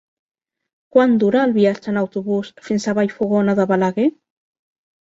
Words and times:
Quant 0.95 1.13
dura 1.25 1.43
el 1.49 1.53
viatge 1.59 1.93
en 1.93 2.01
autobús 2.03 2.51
fins 2.71 2.89
a 2.89 2.97
Vallfogona 3.03 3.61
de 3.63 3.71
Balaguer? 3.75 4.13